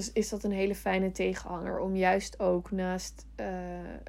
Dus 0.00 0.12
is 0.12 0.28
dat 0.28 0.44
een 0.44 0.52
hele 0.52 0.74
fijne 0.74 1.12
tegenhanger 1.12 1.78
om 1.78 1.96
juist 1.96 2.40
ook 2.40 2.70
naast 2.70 3.26
uh, 3.36 3.46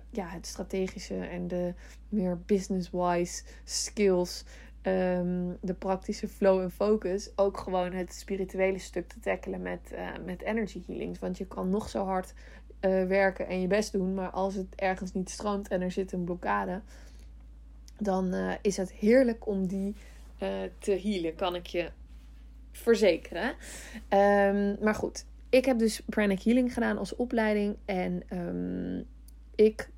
ja, 0.09 0.27
het 0.27 0.45
strategische 0.45 1.15
en 1.15 1.47
de 1.47 1.73
meer 2.09 2.39
business-wise 2.45 3.43
skills 3.63 4.43
um, 4.83 5.57
de 5.61 5.73
praktische 5.73 6.27
flow 6.27 6.61
en 6.61 6.71
focus 6.71 7.31
ook 7.35 7.57
gewoon 7.57 7.91
het 7.91 8.13
spirituele 8.13 8.77
stuk 8.77 9.07
te 9.07 9.19
tackelen 9.19 9.61
met, 9.61 9.79
uh, 9.93 10.09
met 10.25 10.41
energy 10.41 10.81
healings. 10.87 11.19
Want 11.19 11.37
je 11.37 11.45
kan 11.45 11.69
nog 11.69 11.89
zo 11.89 12.05
hard 12.05 12.33
uh, 12.81 13.07
werken 13.07 13.47
en 13.47 13.61
je 13.61 13.67
best 13.67 13.91
doen, 13.91 14.13
maar 14.13 14.29
als 14.29 14.53
het 14.53 14.75
ergens 14.75 15.13
niet 15.13 15.29
stroomt 15.29 15.67
en 15.67 15.81
er 15.81 15.91
zit 15.91 16.11
een 16.11 16.23
blokkade, 16.23 16.81
dan 17.97 18.33
is 18.61 18.77
het 18.77 18.91
heerlijk 18.91 19.47
om 19.47 19.67
die 19.67 19.95
te 20.77 20.99
healen, 21.03 21.35
kan 21.35 21.55
ik 21.55 21.67
je 21.67 21.91
verzekeren. 22.71 23.49
Um, 24.09 24.77
maar 24.81 24.95
goed, 24.95 25.25
ik 25.49 25.65
heb 25.65 25.79
dus 25.79 26.01
pranic 26.05 26.41
healing 26.41 26.73
gedaan 26.73 26.97
als 26.97 27.15
opleiding 27.15 27.75
en 27.85 28.23
um, 28.33 29.05
ik 29.55 29.89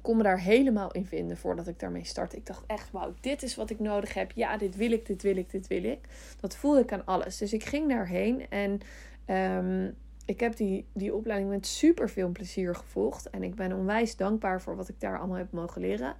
kon 0.00 0.16
me 0.16 0.22
daar 0.22 0.40
helemaal 0.40 0.92
in 0.92 1.06
vinden 1.06 1.36
voordat 1.36 1.66
ik 1.66 1.78
daarmee 1.78 2.04
startte. 2.04 2.36
Ik 2.36 2.46
dacht 2.46 2.64
echt, 2.66 2.90
wauw, 2.90 3.14
dit 3.20 3.42
is 3.42 3.54
wat 3.54 3.70
ik 3.70 3.78
nodig 3.78 4.14
heb. 4.14 4.32
Ja, 4.32 4.56
dit 4.56 4.76
wil 4.76 4.92
ik, 4.92 5.06
dit 5.06 5.22
wil 5.22 5.36
ik, 5.36 5.50
dit 5.50 5.66
wil 5.66 5.84
ik. 5.84 5.98
Dat 6.40 6.56
voelde 6.56 6.80
ik 6.80 6.92
aan 6.92 7.04
alles. 7.04 7.36
Dus 7.36 7.52
ik 7.52 7.64
ging 7.64 7.88
daarheen 7.88 8.46
en 8.48 8.80
um, 9.26 9.96
ik 10.24 10.40
heb 10.40 10.56
die, 10.56 10.86
die 10.92 11.14
opleiding 11.14 11.50
met 11.50 11.66
super 11.66 12.10
veel 12.10 12.28
plezier 12.28 12.74
gevolgd. 12.74 13.30
En 13.30 13.42
ik 13.42 13.54
ben 13.54 13.72
onwijs 13.72 14.16
dankbaar 14.16 14.62
voor 14.62 14.76
wat 14.76 14.88
ik 14.88 15.00
daar 15.00 15.18
allemaal 15.18 15.36
heb 15.36 15.52
mogen 15.52 15.80
leren. 15.80 16.14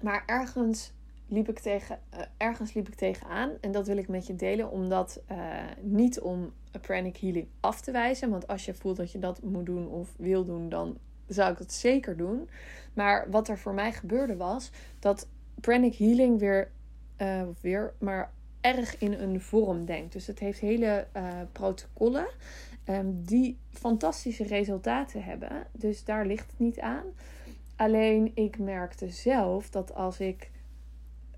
Maar 0.00 0.22
ergens 0.26 0.92
liep 1.28 1.48
ik 1.48 1.58
tegen, 1.58 1.98
uh, 2.14 2.20
ergens 2.36 2.72
liep 2.72 2.88
ik 2.88 2.94
tegenaan. 2.94 3.50
En 3.60 3.72
dat 3.72 3.86
wil 3.86 3.96
ik 3.96 4.08
met 4.08 4.26
je 4.26 4.36
delen. 4.36 4.70
Omdat 4.70 5.22
uh, 5.30 5.38
niet 5.80 6.20
om 6.20 6.52
pranic 6.80 7.16
healing 7.16 7.46
af 7.60 7.80
te 7.80 7.90
wijzen. 7.90 8.30
Want 8.30 8.46
als 8.46 8.64
je 8.64 8.74
voelt 8.74 8.96
dat 8.96 9.12
je 9.12 9.18
dat 9.18 9.42
moet 9.42 9.66
doen 9.66 9.88
of 9.88 10.14
wil 10.16 10.44
doen, 10.44 10.68
dan 10.68 10.98
zou 11.26 11.52
ik 11.52 11.58
dat 11.58 11.72
zeker 11.72 12.16
doen. 12.16 12.48
Maar 12.94 13.30
wat 13.30 13.48
er 13.48 13.58
voor 13.58 13.74
mij 13.74 13.92
gebeurde 13.92 14.36
was 14.36 14.70
dat 14.98 15.28
pranic 15.60 15.94
healing 15.94 16.38
weer, 16.38 16.70
uh, 17.18 17.42
weer 17.60 17.92
maar 17.98 18.32
erg 18.60 18.98
in 18.98 19.12
een 19.12 19.40
vorm 19.40 19.84
denkt. 19.84 20.12
Dus 20.12 20.26
het 20.26 20.38
heeft 20.38 20.60
hele 20.60 21.06
protocollen 21.52 22.26
um, 22.88 23.22
die 23.24 23.58
fantastische 23.70 24.44
resultaten 24.44 25.22
hebben. 25.22 25.66
Dus 25.72 26.04
daar 26.04 26.26
ligt 26.26 26.50
het 26.50 26.58
niet 26.58 26.80
aan. 26.80 27.04
Alleen 27.76 28.30
ik 28.34 28.58
merkte 28.58 29.08
zelf 29.08 29.70
dat 29.70 29.94
als 29.94 30.20
ik 30.20 30.50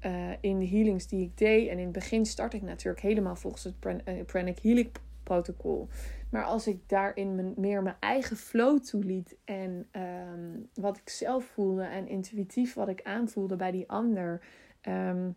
uh, 0.06 0.30
in 0.40 0.58
de 0.58 0.68
healings 0.68 1.06
die 1.06 1.24
ik 1.24 1.38
deed, 1.38 1.68
en 1.68 1.78
in 1.78 1.84
het 1.84 1.92
begin 1.92 2.26
start 2.26 2.54
ik 2.54 2.62
natuurlijk 2.62 3.02
helemaal 3.02 3.36
volgens 3.36 3.64
het 3.64 4.26
pranic 4.26 4.58
healing 4.58 4.90
protocol. 5.22 5.88
Maar 6.30 6.44
als 6.44 6.66
ik 6.66 6.88
daarin 6.88 7.54
meer 7.56 7.82
mijn 7.82 7.96
eigen 8.00 8.36
flow 8.36 8.78
toeliet 8.78 9.36
en 9.44 9.86
um, 9.92 10.68
wat 10.74 10.96
ik 10.96 11.08
zelf 11.08 11.44
voelde 11.44 11.82
en 11.82 12.08
intuïtief 12.08 12.74
wat 12.74 12.88
ik 12.88 13.02
aanvoelde 13.02 13.56
bij 13.56 13.70
die 13.70 13.88
ander. 13.88 14.40
Um, 14.88 15.36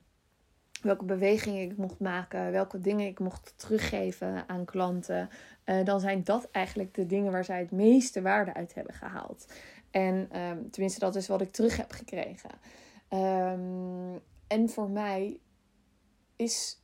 welke 0.81 1.05
bewegingen 1.05 1.61
ik 1.61 1.77
mocht 1.77 1.99
maken, 1.99 2.51
welke 2.51 2.81
dingen 2.81 3.07
ik 3.07 3.19
mocht 3.19 3.53
teruggeven 3.55 4.49
aan 4.49 4.65
klanten. 4.65 5.29
Uh, 5.65 5.83
dan 5.83 5.99
zijn 5.99 6.23
dat 6.23 6.49
eigenlijk 6.51 6.93
de 6.93 7.05
dingen 7.05 7.31
waar 7.31 7.45
zij 7.45 7.59
het 7.59 7.71
meeste 7.71 8.21
waarde 8.21 8.53
uit 8.53 8.73
hebben 8.73 8.93
gehaald. 8.93 9.53
En 9.91 10.15
um, 10.15 10.71
tenminste, 10.71 10.99
dat 10.99 11.15
is 11.15 11.27
wat 11.27 11.41
ik 11.41 11.51
terug 11.51 11.77
heb 11.77 11.91
gekregen. 11.91 12.49
En 14.51 14.69
voor 14.69 14.89
mij 14.89 15.39
is 16.35 16.81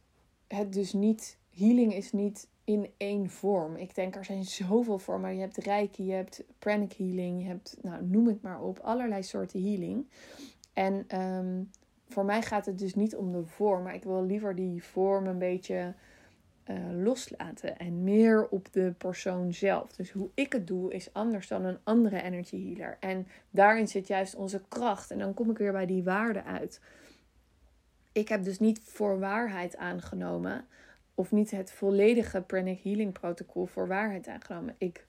het 0.47 0.73
dus 0.73 0.93
niet, 0.93 1.37
healing 1.53 1.93
is 1.93 2.11
niet 2.11 2.47
in 2.63 2.89
één 2.97 3.29
vorm. 3.29 3.75
Ik 3.75 3.95
denk 3.95 4.15
er 4.15 4.25
zijn 4.25 4.43
zoveel 4.43 4.99
vormen. 4.99 5.35
Je 5.35 5.41
hebt 5.41 5.57
reiki, 5.57 6.05
je 6.05 6.13
hebt 6.13 6.43
pranic 6.59 6.93
healing, 6.93 7.41
je 7.41 7.47
hebt, 7.47 7.77
nou, 7.81 8.05
noem 8.05 8.27
het 8.27 8.41
maar 8.41 8.61
op, 8.61 8.79
allerlei 8.79 9.23
soorten 9.23 9.63
healing. 9.63 10.05
En 10.73 11.21
um, 11.21 11.69
voor 12.07 12.25
mij 12.25 12.41
gaat 12.41 12.65
het 12.65 12.79
dus 12.79 12.95
niet 12.95 13.15
om 13.15 13.31
de 13.31 13.45
vorm, 13.45 13.83
maar 13.83 13.95
ik 13.95 14.03
wil 14.03 14.25
liever 14.25 14.55
die 14.55 14.83
vorm 14.83 15.27
een 15.27 15.39
beetje 15.39 15.93
uh, 16.65 16.75
loslaten 17.03 17.77
en 17.77 18.03
meer 18.03 18.47
op 18.49 18.73
de 18.73 18.93
persoon 18.97 19.53
zelf. 19.53 19.91
Dus 19.91 20.11
hoe 20.11 20.29
ik 20.33 20.53
het 20.53 20.67
doe 20.67 20.93
is 20.93 21.13
anders 21.13 21.47
dan 21.47 21.65
een 21.65 21.79
andere 21.83 22.21
energy 22.21 22.65
healer. 22.65 22.97
En 22.99 23.27
daarin 23.49 23.87
zit 23.87 24.07
juist 24.07 24.35
onze 24.35 24.61
kracht. 24.67 25.11
En 25.11 25.19
dan 25.19 25.33
kom 25.33 25.49
ik 25.49 25.57
weer 25.57 25.71
bij 25.71 25.85
die 25.85 26.03
waarde 26.03 26.43
uit. 26.43 26.81
Ik 28.17 28.27
heb 28.27 28.43
dus 28.43 28.59
niet 28.59 28.81
voor 28.83 29.19
waarheid 29.19 29.77
aangenomen 29.77 30.65
of 31.15 31.31
niet 31.31 31.51
het 31.51 31.71
volledige 31.71 32.41
pranic 32.41 32.79
healing 32.83 33.13
protocol 33.13 33.65
voor 33.65 33.87
waarheid 33.87 34.27
aangenomen. 34.27 34.75
Ik 34.77 35.07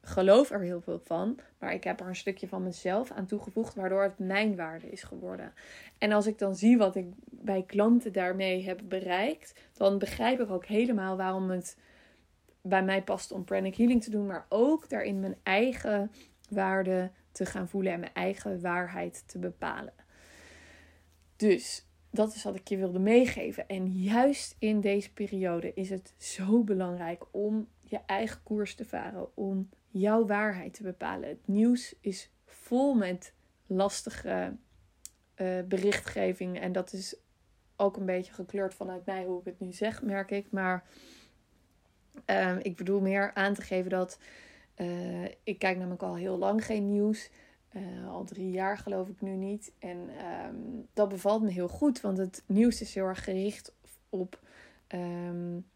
geloof 0.00 0.50
er 0.50 0.60
heel 0.60 0.80
veel 0.80 1.00
van, 1.04 1.38
maar 1.58 1.72
ik 1.72 1.84
heb 1.84 2.00
er 2.00 2.06
een 2.06 2.16
stukje 2.16 2.48
van 2.48 2.62
mezelf 2.62 3.10
aan 3.10 3.26
toegevoegd, 3.26 3.74
waardoor 3.74 4.02
het 4.02 4.18
mijn 4.18 4.56
waarde 4.56 4.90
is 4.90 5.02
geworden. 5.02 5.52
En 5.98 6.12
als 6.12 6.26
ik 6.26 6.38
dan 6.38 6.56
zie 6.56 6.78
wat 6.78 6.96
ik 6.96 7.06
bij 7.30 7.62
klanten 7.66 8.12
daarmee 8.12 8.64
heb 8.64 8.80
bereikt, 8.84 9.60
dan 9.72 9.98
begrijp 9.98 10.40
ik 10.40 10.50
ook 10.50 10.66
helemaal 10.66 11.16
waarom 11.16 11.50
het 11.50 11.76
bij 12.60 12.84
mij 12.84 13.02
past 13.02 13.32
om 13.32 13.44
pranic 13.44 13.76
healing 13.76 14.02
te 14.04 14.10
doen, 14.10 14.26
maar 14.26 14.46
ook 14.48 14.88
daarin 14.88 15.20
mijn 15.20 15.36
eigen 15.42 16.10
waarde 16.50 17.10
te 17.32 17.46
gaan 17.46 17.68
voelen 17.68 17.92
en 17.92 18.00
mijn 18.00 18.14
eigen 18.14 18.60
waarheid 18.60 19.28
te 19.28 19.38
bepalen. 19.38 19.92
Dus 21.36 21.87
dat 22.10 22.34
is 22.34 22.42
wat 22.42 22.54
ik 22.54 22.68
je 22.68 22.76
wilde 22.76 22.98
meegeven. 22.98 23.68
En 23.68 23.86
juist 23.92 24.56
in 24.58 24.80
deze 24.80 25.12
periode 25.12 25.74
is 25.74 25.90
het 25.90 26.14
zo 26.16 26.62
belangrijk 26.64 27.24
om 27.30 27.68
je 27.80 28.00
eigen 28.06 28.42
koers 28.42 28.74
te 28.74 28.84
varen, 28.84 29.36
om 29.36 29.68
jouw 29.88 30.26
waarheid 30.26 30.74
te 30.74 30.82
bepalen. 30.82 31.28
Het 31.28 31.46
nieuws 31.46 31.94
is 32.00 32.30
vol 32.44 32.94
met 32.94 33.32
lastige 33.66 34.56
uh, 35.36 35.58
berichtgeving 35.68 36.60
en 36.60 36.72
dat 36.72 36.92
is 36.92 37.16
ook 37.76 37.96
een 37.96 38.06
beetje 38.06 38.32
gekleurd 38.32 38.74
vanuit 38.74 39.06
mij 39.06 39.24
hoe 39.24 39.40
ik 39.40 39.44
het 39.44 39.60
nu 39.60 39.72
zeg, 39.72 40.02
merk 40.02 40.30
ik. 40.30 40.50
Maar 40.50 40.84
uh, 42.26 42.56
ik 42.62 42.76
bedoel 42.76 43.00
meer 43.00 43.34
aan 43.34 43.54
te 43.54 43.62
geven 43.62 43.90
dat 43.90 44.18
ik 45.42 45.58
kijk 45.58 45.76
namelijk 45.76 46.02
al 46.02 46.16
heel 46.16 46.38
lang 46.38 46.64
geen 46.64 46.88
nieuws. 46.88 47.30
Al 48.08 48.24
drie 48.24 48.50
jaar 48.50 48.78
geloof 48.78 49.08
ik 49.08 49.20
nu 49.20 49.30
niet. 49.30 49.72
En 49.78 50.08
ehm, 50.18 50.54
dat 50.92 51.08
bevalt 51.08 51.42
me 51.42 51.50
heel 51.50 51.68
goed, 51.68 52.00
want 52.00 52.18
het 52.18 52.42
nieuws 52.46 52.80
is 52.80 52.94
heel 52.94 53.04
erg 53.04 53.24
gericht 53.24 53.72
op, 54.08 54.40
um, 54.88 55.66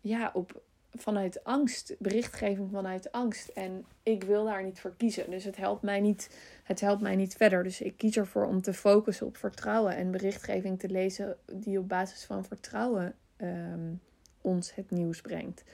ja, 0.00 0.30
op 0.34 0.62
vanuit 0.90 1.44
angst, 1.44 1.94
berichtgeving 1.98 2.70
vanuit 2.70 3.12
angst. 3.12 3.48
En 3.48 3.84
ik 4.02 4.24
wil 4.24 4.44
daar 4.44 4.64
niet 4.64 4.80
voor 4.80 4.94
kiezen. 4.96 5.30
Dus 5.30 5.44
het 5.44 5.56
helpt 5.56 5.82
mij 5.82 6.00
niet, 6.00 6.38
het 6.64 6.80
helpt 6.80 7.02
mij 7.02 7.16
niet 7.16 7.36
verder. 7.36 7.62
Dus 7.62 7.80
ik 7.80 7.96
kies 7.96 8.16
ervoor 8.16 8.46
om 8.46 8.62
te 8.62 8.72
focussen 8.72 9.26
op 9.26 9.36
vertrouwen 9.36 9.96
en 9.96 10.10
berichtgeving 10.10 10.78
te 10.78 10.88
lezen 10.88 11.36
die 11.52 11.78
op 11.78 11.88
basis 11.88 12.24
van 12.24 12.44
vertrouwen 12.44 13.14
ehm, 13.36 13.94
ons 14.40 14.74
het 14.74 14.90
nieuws 14.90 15.20
brengt. 15.20 15.64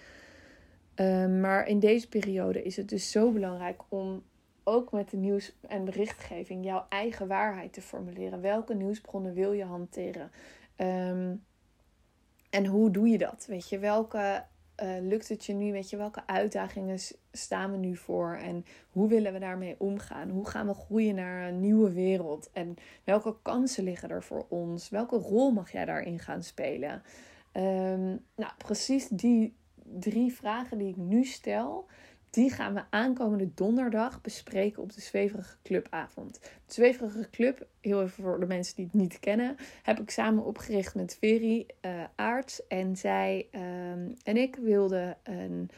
Ehm, 0.95 1.41
maar 1.41 1.67
in 1.67 1.79
deze 1.79 2.09
periode 2.09 2.63
is 2.63 2.77
het 2.77 2.89
dus 2.89 3.11
zo 3.11 3.31
belangrijk 3.31 3.83
om 3.89 4.23
ook 4.65 4.93
met 4.93 5.11
de 5.11 5.17
nieuws- 5.17 5.53
en 5.69 5.85
berichtgeving 5.85 6.65
jouw 6.65 6.87
eigen 6.89 7.27
waarheid 7.27 7.73
te 7.73 7.83
formuleren. 7.83 8.41
Welke 8.41 8.75
nieuwsbronnen 8.75 9.35
wil 9.35 9.53
je 9.53 9.65
hanteren? 9.65 10.31
Um, 10.77 11.45
en 12.51 12.67
hoe 12.67 12.91
doe 12.91 13.09
je 13.09 13.19
dat? 13.19 13.47
Weet 13.49 13.69
je, 13.69 13.79
welke 13.79 14.45
uh, 14.83 14.89
lukt 15.01 15.29
het 15.29 15.45
je 15.45 15.53
nu? 15.53 15.73
Weet 15.73 15.91
je, 15.91 15.97
welke 15.97 16.27
uitdagingen 16.27 16.99
staan 17.33 17.71
we 17.71 17.77
nu 17.77 17.97
voor? 17.97 18.35
En 18.35 18.65
hoe 18.91 19.09
willen 19.09 19.33
we 19.33 19.39
daarmee 19.39 19.75
omgaan? 19.79 20.31
Hoe 20.31 20.47
gaan 20.47 20.67
we 20.67 20.75
groeien 20.75 21.15
naar 21.15 21.49
een 21.49 21.61
nieuwe 21.61 21.93
wereld? 21.93 22.51
En 22.53 22.77
welke 23.05 23.37
kansen 23.43 23.85
liggen 23.85 24.11
er 24.11 24.23
voor 24.23 24.47
ons? 24.49 24.89
Welke 24.89 25.17
rol 25.17 25.51
mag 25.51 25.73
jij 25.73 25.85
daarin 25.85 26.19
gaan 26.19 26.43
spelen? 26.43 27.03
Um, 27.53 28.25
nou, 28.37 28.53
precies 28.59 29.09
die 29.09 29.57
drie 29.83 30.35
vragen 30.35 30.79
die 30.79 30.89
ik 30.89 30.97
nu 30.97 31.25
stel, 31.25 31.87
die 32.35 32.51
gaan 32.51 32.75
we 32.75 32.83
aankomende 32.91 33.55
donderdag 33.55 34.21
bespreken 34.21 34.83
op 34.83 34.93
de 34.93 35.01
Zweverige 35.01 35.57
Clubavond. 35.63 36.41
De 36.43 36.73
Zweverige 36.73 37.31
Club, 37.31 37.67
heel 37.81 38.03
even 38.03 38.23
voor 38.23 38.41
de 38.41 38.47
mensen 38.47 38.77
die 38.77 38.85
het 38.85 38.95
niet 38.95 39.21
kennen, 39.21 39.57
heb 39.83 40.01
ik 40.01 40.11
samen 40.11 40.45
opgericht 40.45 40.95
met 40.95 41.17
Veri 41.21 41.67
uh, 41.83 42.05
Aarts. 42.15 42.67
En 42.67 42.97
zij 42.97 43.47
ehm, 43.51 44.09
en 44.23 44.37
ik 44.37 44.57
wilden 44.57 45.17
een. 45.23 45.71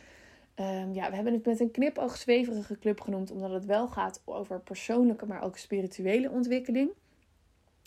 Um, 0.60 0.94
ja, 0.94 1.08
we 1.08 1.14
hebben 1.14 1.32
het 1.32 1.44
met 1.46 1.60
een 1.60 1.70
knipoog 1.70 2.16
zweverige 2.16 2.78
club 2.78 3.00
genoemd, 3.00 3.30
omdat 3.30 3.50
het 3.50 3.64
wel 3.64 3.88
gaat 3.88 4.22
over 4.24 4.60
persoonlijke, 4.60 5.26
maar 5.26 5.42
ook 5.42 5.56
spirituele 5.56 6.30
ontwikkeling. 6.30 6.90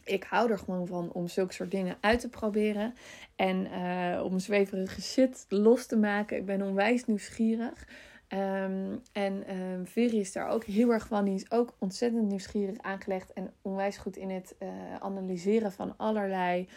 Ik 0.03 0.23
hou 0.23 0.51
er 0.51 0.57
gewoon 0.57 0.87
van 0.87 1.11
om 1.11 1.27
zulke 1.27 1.53
soort 1.53 1.71
dingen 1.71 1.97
uit 1.99 2.19
te 2.19 2.29
proberen. 2.29 2.93
En 3.35 3.67
uh, 3.67 4.23
om 4.23 4.39
zweverige 4.39 5.01
shit 5.01 5.45
los 5.47 5.85
te 5.85 5.97
maken. 5.97 6.37
Ik 6.37 6.45
ben 6.45 6.61
onwijs 6.61 7.05
nieuwsgierig. 7.05 7.87
Um, 8.33 9.01
en 9.11 9.55
um, 9.55 9.87
Veri 9.87 10.19
is 10.19 10.31
daar 10.31 10.49
ook 10.49 10.63
heel 10.63 10.91
erg 10.91 11.07
van. 11.07 11.25
Die 11.25 11.35
is 11.35 11.51
ook 11.51 11.75
ontzettend 11.79 12.27
nieuwsgierig 12.27 12.77
aangelegd 12.77 13.33
en 13.33 13.53
onwijs 13.61 13.97
goed 13.97 14.17
in 14.17 14.29
het 14.29 14.55
uh, 14.59 14.69
analyseren 14.99 15.71
van 15.71 15.93
allerlei 15.97 16.67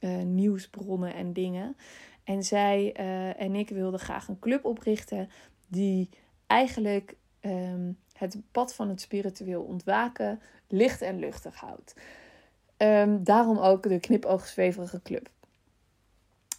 uh, 0.00 0.22
nieuwsbronnen 0.22 1.14
en 1.14 1.32
dingen. 1.32 1.76
En 2.24 2.42
zij 2.42 2.94
uh, 3.00 3.40
en 3.40 3.54
ik 3.54 3.68
wilden 3.68 4.00
graag 4.00 4.28
een 4.28 4.38
club 4.38 4.64
oprichten 4.64 5.28
die 5.66 6.08
eigenlijk 6.46 7.16
um, 7.40 7.98
het 8.12 8.36
pad 8.52 8.74
van 8.74 8.88
het 8.88 9.00
spiritueel 9.00 9.62
ontwaken 9.62 10.40
licht 10.68 11.02
en 11.02 11.18
luchtig 11.18 11.54
houdt. 11.54 11.94
daarom 13.24 13.58
ook 13.58 13.82
de 13.82 14.00
knipoogzweverige 14.00 15.02
club. 15.02 15.30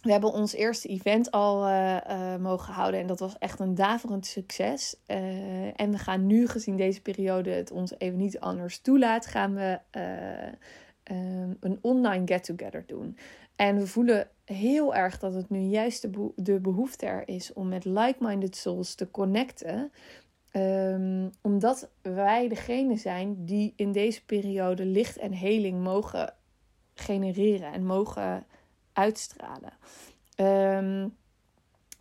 We 0.02 0.10
hebben 0.10 0.32
ons 0.32 0.52
eerste 0.52 0.88
event 0.88 1.30
al 1.30 1.68
uh, 1.68 1.96
uh, 2.10 2.36
mogen 2.36 2.74
houden 2.74 3.00
en 3.00 3.06
dat 3.06 3.18
was 3.18 3.38
echt 3.38 3.60
een 3.60 3.74
daverend 3.74 4.26
succes. 4.26 4.96
Uh, 5.06 5.80
en 5.80 5.90
we 5.90 5.98
gaan 5.98 6.26
nu, 6.26 6.48
gezien 6.48 6.76
deze 6.76 7.02
periode 7.02 7.50
het 7.50 7.70
ons 7.70 7.94
even 7.98 8.18
niet 8.18 8.40
anders 8.40 8.80
toelaat, 8.80 9.26
gaan 9.26 9.54
we 9.54 9.78
um, 11.10 11.56
een 11.60 11.78
online 11.80 12.26
get-together 12.26 12.84
doen. 12.86 13.16
En 13.56 13.78
we 13.78 13.86
voelen 13.86 14.28
heel 14.44 14.94
erg 14.94 15.18
dat 15.18 15.34
het 15.34 15.50
nu 15.50 15.58
juist 15.58 16.02
de, 16.02 16.08
beho 16.08 16.32
de 16.36 16.60
behoefte 16.60 17.06
er 17.06 17.28
is 17.28 17.52
om 17.52 17.68
met 17.68 17.84
like-minded 17.84 18.56
souls 18.56 18.94
te 18.94 19.10
connecten. 19.10 19.92
Um, 20.52 21.30
omdat 21.42 21.90
wij 22.02 22.48
degene 22.48 22.96
zijn 22.96 23.44
die 23.44 23.72
in 23.76 23.92
deze 23.92 24.24
periode 24.24 24.84
licht 24.84 25.16
en 25.16 25.32
heling 25.32 25.82
mogen 25.82 26.34
genereren 26.94 27.72
en 27.72 27.86
mogen 27.86 28.46
uitstralen. 28.92 29.72
Um, 30.36 31.16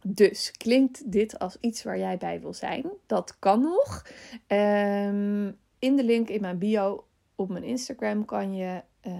dus 0.03 0.51
klinkt 0.51 1.11
dit 1.11 1.39
als 1.39 1.57
iets 1.59 1.83
waar 1.83 1.97
jij 1.97 2.17
bij 2.17 2.41
wil 2.41 2.53
zijn? 2.53 2.85
Dat 3.05 3.39
kan 3.39 3.61
nog. 3.61 4.05
Um, 4.47 5.57
in 5.79 5.95
de 5.95 6.03
link 6.03 6.29
in 6.29 6.41
mijn 6.41 6.57
bio 6.57 7.05
op 7.35 7.49
mijn 7.49 7.63
Instagram 7.63 8.25
kan 8.25 8.55
je 8.55 8.81
uh, 9.07 9.13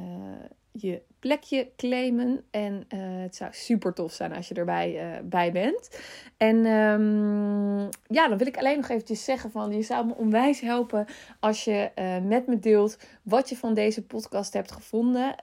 je 0.71 1.01
plekje 1.19 1.71
claimen. 1.75 2.43
En 2.51 2.73
uh, 2.73 2.99
het 3.21 3.35
zou 3.35 3.53
super 3.53 3.93
tof 3.93 4.13
zijn 4.13 4.35
als 4.35 4.47
je 4.47 4.53
erbij 4.53 5.13
uh, 5.13 5.19
bij 5.23 5.51
bent. 5.51 5.99
En 6.37 6.65
um, 6.65 7.89
ja, 8.07 8.27
dan 8.27 8.37
wil 8.37 8.47
ik 8.47 8.57
alleen 8.57 8.77
nog 8.77 8.89
eventjes 8.89 9.23
zeggen 9.23 9.51
van... 9.51 9.71
je 9.71 9.81
zou 9.81 10.05
me 10.05 10.15
onwijs 10.15 10.59
helpen 10.59 11.05
als 11.39 11.63
je 11.63 11.91
uh, 11.95 12.17
met 12.29 12.47
me 12.47 12.59
deelt 12.59 12.97
wat 13.23 13.49
je 13.49 13.57
van 13.57 13.73
deze 13.73 14.05
podcast 14.05 14.53
hebt 14.53 14.71
gevonden. 14.71 15.35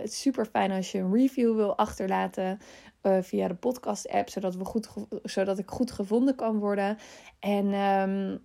het 0.00 0.12
is 0.12 0.20
super 0.20 0.46
fijn 0.46 0.70
als 0.70 0.92
je 0.92 0.98
een 0.98 1.14
review 1.14 1.54
wil 1.54 1.76
achterlaten 1.76 2.58
via 3.20 3.48
de 3.48 3.54
podcast 3.54 4.08
app... 4.08 4.28
Zodat, 4.28 4.56
we 4.56 4.64
goed, 4.64 4.88
zodat 5.22 5.58
ik 5.58 5.70
goed 5.70 5.90
gevonden 5.90 6.34
kan 6.34 6.58
worden. 6.58 6.98
En... 7.40 7.72
Um, 7.74 8.44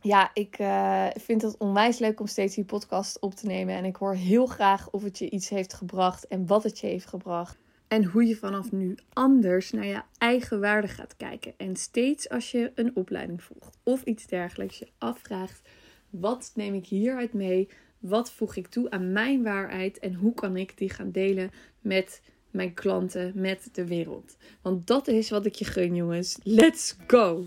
ja, 0.00 0.30
ik 0.34 0.58
uh, 0.58 1.06
vind 1.14 1.42
het 1.42 1.56
onwijs 1.58 1.98
leuk 1.98 2.20
om 2.20 2.26
steeds 2.26 2.54
die 2.54 2.64
podcast 2.64 3.20
op 3.20 3.34
te 3.34 3.46
nemen. 3.46 3.74
En 3.74 3.84
ik 3.84 3.96
hoor 3.96 4.14
heel 4.14 4.46
graag 4.46 4.90
of 4.90 5.02
het 5.02 5.18
je 5.18 5.30
iets 5.30 5.48
heeft 5.48 5.74
gebracht 5.74 6.26
en 6.26 6.46
wat 6.46 6.62
het 6.62 6.78
je 6.78 6.86
heeft 6.86 7.06
gebracht. 7.06 7.58
En 7.88 8.04
hoe 8.04 8.26
je 8.26 8.36
vanaf 8.36 8.72
nu 8.72 8.96
anders 9.12 9.70
naar 9.70 9.86
je 9.86 10.02
eigen 10.18 10.60
waarde 10.60 10.88
gaat 10.88 11.16
kijken. 11.16 11.54
En 11.56 11.76
steeds 11.76 12.28
als 12.28 12.50
je 12.50 12.72
een 12.74 12.96
opleiding 12.96 13.42
volgt 13.42 13.78
of 13.82 14.02
iets 14.02 14.26
dergelijks, 14.26 14.78
je 14.78 14.88
afvraagt: 14.98 15.68
wat 16.10 16.52
neem 16.54 16.74
ik 16.74 16.86
hieruit 16.86 17.32
mee? 17.32 17.68
Wat 17.98 18.30
voeg 18.30 18.56
ik 18.56 18.66
toe 18.66 18.90
aan 18.90 19.12
mijn 19.12 19.42
waarheid? 19.42 19.98
En 19.98 20.14
hoe 20.14 20.34
kan 20.34 20.56
ik 20.56 20.78
die 20.78 20.90
gaan 20.90 21.10
delen 21.10 21.50
met 21.80 22.22
mijn 22.50 22.74
klanten, 22.74 23.32
met 23.34 23.68
de 23.72 23.86
wereld? 23.86 24.36
Want 24.62 24.86
dat 24.86 25.08
is 25.08 25.30
wat 25.30 25.46
ik 25.46 25.54
je 25.54 25.64
gun, 25.64 25.94
jongens. 25.94 26.38
Let's 26.42 26.96
go! 27.06 27.46